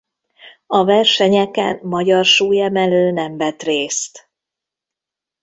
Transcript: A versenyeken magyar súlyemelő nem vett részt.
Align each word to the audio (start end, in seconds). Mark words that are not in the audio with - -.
A 0.65 0.83
versenyeken 0.83 1.79
magyar 1.83 2.25
súlyemelő 2.25 3.11
nem 3.11 3.37
vett 3.37 3.61
részt. 3.63 4.29